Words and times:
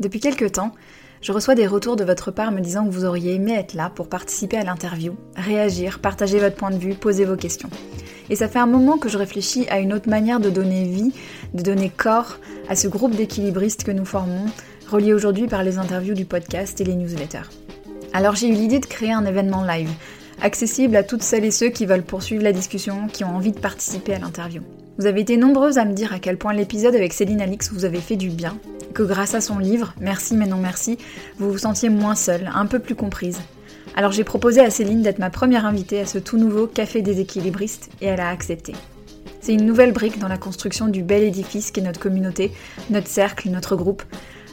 Depuis 0.00 0.20
quelques 0.20 0.52
temps, 0.52 0.72
je 1.20 1.30
reçois 1.30 1.54
des 1.54 1.66
retours 1.66 1.96
de 1.96 2.04
votre 2.04 2.30
part 2.30 2.50
me 2.50 2.60
disant 2.60 2.84
que 2.84 2.90
vous 2.90 3.04
auriez 3.04 3.34
aimé 3.34 3.54
être 3.54 3.74
là 3.74 3.90
pour 3.94 4.08
participer 4.08 4.56
à 4.56 4.64
l'interview, 4.64 5.14
réagir, 5.36 6.00
partager 6.00 6.40
votre 6.40 6.56
point 6.56 6.70
de 6.70 6.78
vue, 6.78 6.94
poser 6.94 7.24
vos 7.24 7.36
questions. 7.36 7.70
Et 8.28 8.36
ça 8.36 8.48
fait 8.48 8.58
un 8.58 8.66
moment 8.66 8.98
que 8.98 9.08
je 9.08 9.18
réfléchis 9.18 9.66
à 9.68 9.78
une 9.78 9.92
autre 9.92 10.08
manière 10.08 10.40
de 10.40 10.50
donner 10.50 10.84
vie, 10.84 11.12
de 11.54 11.62
donner 11.62 11.90
corps 11.90 12.38
à 12.68 12.74
ce 12.74 12.88
groupe 12.88 13.14
d'équilibristes 13.14 13.84
que 13.84 13.92
nous 13.92 14.04
formons, 14.04 14.46
reliés 14.88 15.14
aujourd'hui 15.14 15.46
par 15.46 15.62
les 15.62 15.78
interviews 15.78 16.14
du 16.14 16.24
podcast 16.24 16.80
et 16.80 16.84
les 16.84 16.94
newsletters. 16.94 17.50
Alors 18.12 18.34
j'ai 18.34 18.48
eu 18.48 18.54
l'idée 18.54 18.80
de 18.80 18.86
créer 18.86 19.12
un 19.12 19.24
événement 19.24 19.64
live, 19.64 19.90
accessible 20.40 20.96
à 20.96 21.02
toutes 21.04 21.22
celles 21.22 21.44
et 21.44 21.50
ceux 21.50 21.68
qui 21.68 21.86
veulent 21.86 22.02
poursuivre 22.02 22.42
la 22.42 22.52
discussion, 22.52 23.06
qui 23.06 23.22
ont 23.22 23.36
envie 23.36 23.52
de 23.52 23.60
participer 23.60 24.14
à 24.14 24.18
l'interview. 24.18 24.62
Vous 25.02 25.08
avez 25.08 25.22
été 25.22 25.36
nombreuses 25.36 25.78
à 25.78 25.84
me 25.84 25.94
dire 25.94 26.12
à 26.12 26.20
quel 26.20 26.36
point 26.36 26.52
l'épisode 26.52 26.94
avec 26.94 27.12
Céline 27.12 27.40
Alix 27.40 27.72
vous 27.72 27.84
avait 27.84 27.98
fait 27.98 28.14
du 28.14 28.30
bien, 28.30 28.56
que 28.94 29.02
grâce 29.02 29.34
à 29.34 29.40
son 29.40 29.58
livre, 29.58 29.94
Merci 30.00 30.36
mais 30.36 30.46
non 30.46 30.58
merci, 30.58 30.96
vous 31.40 31.50
vous 31.50 31.58
sentiez 31.58 31.88
moins 31.88 32.14
seule, 32.14 32.48
un 32.54 32.66
peu 32.66 32.78
plus 32.78 32.94
comprise. 32.94 33.40
Alors 33.96 34.12
j'ai 34.12 34.22
proposé 34.22 34.60
à 34.60 34.70
Céline 34.70 35.02
d'être 35.02 35.18
ma 35.18 35.28
première 35.28 35.66
invitée 35.66 35.98
à 35.98 36.06
ce 36.06 36.18
tout 36.18 36.36
nouveau 36.36 36.68
Café 36.68 37.02
des 37.02 37.18
équilibristes 37.18 37.90
et 38.00 38.06
elle 38.06 38.20
a 38.20 38.28
accepté. 38.28 38.74
C'est 39.40 39.54
une 39.54 39.66
nouvelle 39.66 39.92
brique 39.92 40.20
dans 40.20 40.28
la 40.28 40.38
construction 40.38 40.86
du 40.86 41.02
bel 41.02 41.24
édifice 41.24 41.72
qu'est 41.72 41.80
notre 41.80 41.98
communauté, 41.98 42.52
notre 42.88 43.08
cercle, 43.08 43.50
notre 43.50 43.74
groupe. 43.74 44.04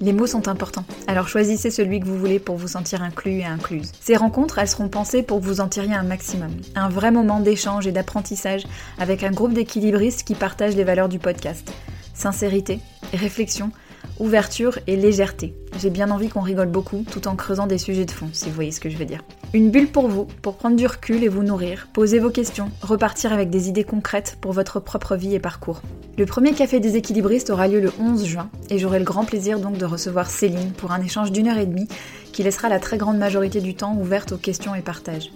Les 0.00 0.12
mots 0.12 0.26
sont 0.26 0.48
importants, 0.48 0.84
alors 1.06 1.28
choisissez 1.28 1.70
celui 1.70 2.00
que 2.00 2.06
vous 2.06 2.18
voulez 2.18 2.38
pour 2.38 2.56
vous 2.56 2.68
sentir 2.68 3.02
inclus 3.02 3.38
et 3.38 3.44
incluse. 3.44 3.92
Ces 4.00 4.16
rencontres, 4.16 4.58
elles 4.58 4.68
seront 4.68 4.88
pensées 4.88 5.22
pour 5.22 5.40
que 5.40 5.44
vous 5.44 5.60
en 5.60 5.68
tiriez 5.68 5.94
un 5.94 6.02
maximum. 6.02 6.50
Un 6.74 6.88
vrai 6.88 7.10
moment 7.10 7.40
d'échange 7.40 7.86
et 7.86 7.92
d'apprentissage 7.92 8.64
avec 8.98 9.22
un 9.22 9.30
groupe 9.30 9.52
d'équilibristes 9.52 10.24
qui 10.24 10.34
partagent 10.34 10.76
les 10.76 10.84
valeurs 10.84 11.08
du 11.08 11.18
podcast. 11.18 11.72
Sincérité, 12.12 12.80
réflexion, 13.12 13.70
ouverture 14.18 14.78
et 14.86 14.96
légèreté. 14.96 15.54
J'ai 15.78 15.90
bien 15.90 16.10
envie 16.10 16.28
qu'on 16.28 16.40
rigole 16.40 16.68
beaucoup 16.68 17.04
tout 17.10 17.26
en 17.26 17.36
creusant 17.36 17.66
des 17.66 17.78
sujets 17.78 18.04
de 18.04 18.10
fond, 18.10 18.28
si 18.32 18.46
vous 18.46 18.54
voyez 18.54 18.70
ce 18.70 18.80
que 18.80 18.88
je 18.88 18.96
veux 18.96 19.04
dire. 19.04 19.22
Une 19.52 19.70
bulle 19.70 19.88
pour 19.88 20.08
vous, 20.08 20.26
pour 20.42 20.56
prendre 20.56 20.76
du 20.76 20.86
recul 20.86 21.22
et 21.24 21.28
vous 21.28 21.42
nourrir, 21.42 21.88
poser 21.92 22.18
vos 22.18 22.30
questions, 22.30 22.70
repartir 22.82 23.32
avec 23.32 23.50
des 23.50 23.68
idées 23.68 23.84
concrètes 23.84 24.38
pour 24.40 24.52
votre 24.52 24.80
propre 24.80 25.16
vie 25.16 25.34
et 25.34 25.40
parcours. 25.40 25.82
Le 26.16 26.26
premier 26.26 26.52
café 26.52 26.78
des 26.78 26.96
équilibristes 26.96 27.50
aura 27.50 27.66
lieu 27.66 27.80
le 27.80 27.92
11 27.98 28.24
juin 28.24 28.50
et 28.70 28.78
j'aurai 28.78 29.00
le 29.00 29.04
grand 29.04 29.24
plaisir 29.24 29.58
donc 29.58 29.78
de 29.78 29.84
recevoir 29.84 30.30
Céline 30.30 30.72
pour 30.72 30.92
un 30.92 31.02
échange 31.02 31.32
d'une 31.32 31.48
heure 31.48 31.58
et 31.58 31.66
demie 31.66 31.88
qui 32.32 32.42
laissera 32.42 32.68
la 32.68 32.78
très 32.78 32.98
grande 32.98 33.18
majorité 33.18 33.60
du 33.60 33.74
temps 33.74 33.96
ouverte 33.96 34.32
aux 34.32 34.36
questions 34.36 34.74
et 34.74 34.82
partages. 34.82 35.30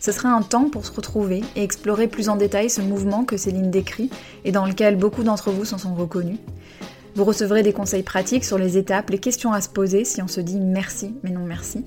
Ce 0.00 0.12
sera 0.12 0.28
un 0.28 0.42
temps 0.42 0.68
pour 0.68 0.84
se 0.86 0.92
retrouver 0.92 1.42
et 1.56 1.62
explorer 1.62 2.06
plus 2.06 2.28
en 2.28 2.36
détail 2.36 2.70
ce 2.70 2.80
mouvement 2.80 3.24
que 3.24 3.36
Céline 3.36 3.70
décrit 3.70 4.10
et 4.44 4.52
dans 4.52 4.66
lequel 4.66 4.96
beaucoup 4.96 5.22
d'entre 5.22 5.50
vous 5.50 5.64
s'en 5.64 5.78
sont 5.78 5.94
reconnus. 5.94 6.38
Vous 7.16 7.24
recevrez 7.24 7.62
des 7.62 7.72
conseils 7.72 8.02
pratiques 8.02 8.44
sur 8.44 8.58
les 8.58 8.76
étapes, 8.76 9.08
les 9.08 9.16
questions 9.16 9.54
à 9.54 9.62
se 9.62 9.70
poser 9.70 10.04
si 10.04 10.20
on 10.20 10.28
se 10.28 10.42
dit 10.42 10.60
merci 10.60 11.14
mais 11.22 11.30
non 11.30 11.46
merci. 11.46 11.82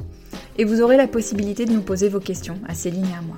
Et 0.58 0.66
vous 0.66 0.81
aurez 0.81 0.97
la 0.97 1.08
possibilité 1.08 1.66
de 1.66 1.71
nous 1.71 1.83
poser 1.83 2.09
vos 2.09 2.19
questions 2.19 2.59
à 2.67 2.73
Céline 2.73 3.05
et 3.05 3.16
à 3.16 3.21
moi. 3.21 3.36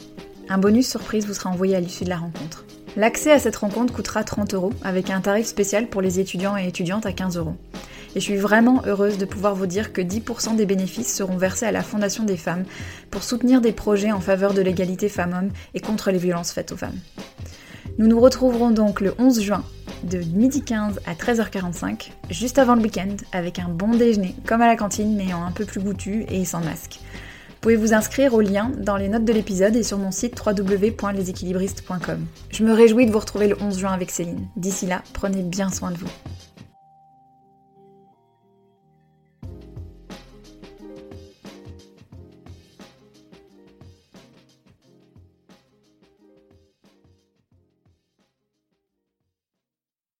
Un 0.47 0.57
bonus 0.57 0.89
surprise 0.89 1.27
vous 1.27 1.33
sera 1.33 1.49
envoyé 1.49 1.75
à 1.75 1.81
l'issue 1.81 2.05
de 2.05 2.09
la 2.09 2.15
rencontre. 2.15 2.63
L'accès 2.95 3.33
à 3.33 3.39
cette 3.39 3.57
rencontre 3.57 3.93
coûtera 3.93 4.23
30 4.23 4.53
euros 4.53 4.71
avec 4.85 5.09
un 5.09 5.19
tarif 5.19 5.45
spécial 5.45 5.87
pour 5.87 6.01
les 6.01 6.21
étudiants 6.21 6.55
et 6.55 6.65
étudiantes 6.65 7.05
à 7.05 7.11
15 7.11 7.35
euros. 7.35 7.57
Et 8.15 8.21
je 8.21 8.25
suis 8.25 8.37
vraiment 8.37 8.83
heureuse 8.85 9.17
de 9.17 9.25
pouvoir 9.25 9.55
vous 9.55 9.67
dire 9.67 9.91
que 9.91 10.01
10% 10.01 10.55
des 10.55 10.65
bénéfices 10.65 11.13
seront 11.13 11.35
versés 11.35 11.65
à 11.65 11.73
la 11.73 11.83
Fondation 11.83 12.23
des 12.23 12.37
femmes 12.37 12.63
pour 13.09 13.21
soutenir 13.21 13.59
des 13.59 13.73
projets 13.73 14.13
en 14.13 14.21
faveur 14.21 14.53
de 14.53 14.61
l'égalité 14.61 15.09
femmes-hommes 15.09 15.51
et 15.73 15.81
contre 15.81 16.11
les 16.11 16.19
violences 16.19 16.53
faites 16.53 16.71
aux 16.71 16.77
femmes. 16.77 16.99
Nous 17.97 18.07
nous 18.07 18.21
retrouverons 18.21 18.71
donc 18.71 19.01
le 19.01 19.13
11 19.19 19.41
juin 19.41 19.65
de 20.03 20.19
midi 20.19 20.61
15 20.61 20.99
à 21.05 21.13
13h45, 21.13 22.11
juste 22.29 22.59
avant 22.59 22.75
le 22.75 22.81
week-end, 22.81 23.15
avec 23.31 23.59
un 23.59 23.67
bon 23.69 23.89
déjeuner, 23.89 24.35
comme 24.45 24.61
à 24.61 24.67
la 24.67 24.75
cantine, 24.75 25.15
mais 25.15 25.33
en 25.33 25.43
un 25.43 25.51
peu 25.51 25.65
plus 25.65 25.79
goûtu 25.79 26.25
et 26.29 26.45
sans 26.45 26.61
masque. 26.61 26.99
Vous 27.49 27.55
pouvez 27.61 27.75
vous 27.75 27.93
inscrire 27.93 28.33
au 28.33 28.41
lien 28.41 28.71
dans 28.75 28.97
les 28.97 29.07
notes 29.07 29.25
de 29.25 29.33
l'épisode 29.33 29.75
et 29.75 29.83
sur 29.83 29.99
mon 29.99 30.11
site 30.11 30.41
www.leséquilibristes.com. 30.43 32.25
Je 32.49 32.63
me 32.63 32.73
réjouis 32.73 33.05
de 33.05 33.11
vous 33.11 33.19
retrouver 33.19 33.47
le 33.47 33.61
11 33.61 33.77
juin 33.77 33.91
avec 33.91 34.09
Céline. 34.09 34.47
D'ici 34.55 34.87
là, 34.87 35.03
prenez 35.13 35.43
bien 35.43 35.69
soin 35.69 35.91
de 35.91 35.97
vous. 35.97 36.09